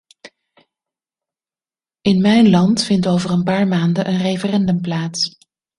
[2.01, 5.37] In mijn land vindt over een paar maanden een referendum plaats.